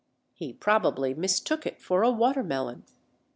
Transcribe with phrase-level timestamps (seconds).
[0.33, 2.85] He probably mistook it for a water melon.